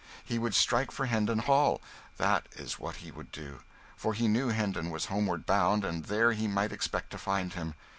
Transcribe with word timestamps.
He 0.25 0.39
would 0.39 0.55
strike 0.55 0.89
for 0.89 1.05
Hendon 1.05 1.37
Hall, 1.37 1.79
that 2.17 2.47
is 2.53 2.79
what 2.79 2.95
he 3.05 3.11
would 3.11 3.31
do, 3.31 3.59
for 3.95 4.15
he 4.15 4.27
knew 4.27 4.47
Hendon 4.47 4.89
was 4.89 5.05
homeward 5.05 5.45
bound 5.45 5.85
and 5.85 6.05
there 6.05 6.31
he 6.31 6.47
might 6.47 6.71
expect 6.71 7.11
to 7.11 7.19
find 7.19 7.53
him. 7.53 7.75